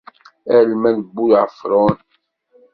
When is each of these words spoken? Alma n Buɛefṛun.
Alma 0.57 0.89
n 0.97 0.99
Buɛefṛun. 1.15 1.97